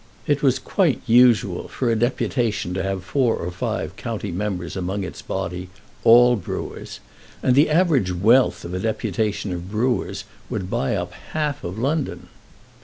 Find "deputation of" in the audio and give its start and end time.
8.79-9.69